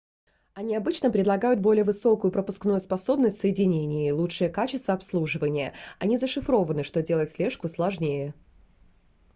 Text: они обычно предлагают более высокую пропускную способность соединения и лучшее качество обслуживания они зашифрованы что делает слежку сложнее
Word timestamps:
они 0.55 0.75
обычно 0.75 1.11
предлагают 1.11 1.59
более 1.59 1.83
высокую 1.83 2.31
пропускную 2.33 2.79
способность 2.79 3.39
соединения 3.39 4.07
и 4.07 4.11
лучшее 4.11 4.49
качество 4.49 4.95
обслуживания 4.95 5.75
они 5.99 6.17
зашифрованы 6.17 6.83
что 6.83 7.03
делает 7.03 7.29
слежку 7.31 7.67
сложнее 7.67 8.33